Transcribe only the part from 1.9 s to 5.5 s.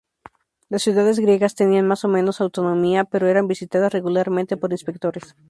o menos autonomía, pero eran visitadas regularmente por inspectores.